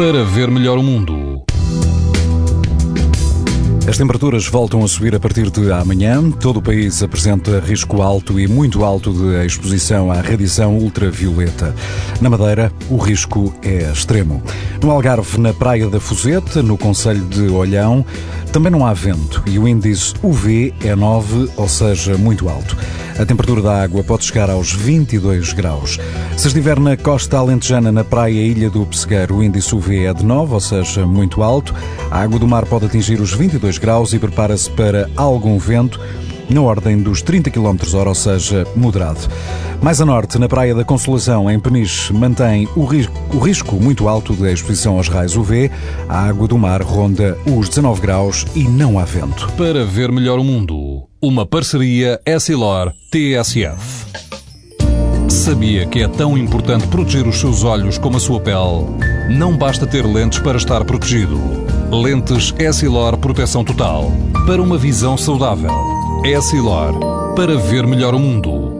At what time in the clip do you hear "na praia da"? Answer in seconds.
15.38-16.00, 40.38-40.84